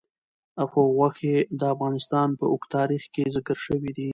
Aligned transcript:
غوښې 0.97 1.35
د 1.59 1.61
افغانستان 1.73 2.29
په 2.39 2.45
اوږده 2.51 2.71
تاریخ 2.75 3.03
کې 3.13 3.31
ذکر 3.35 3.57
شوي 3.65 3.91
دي. 3.97 4.09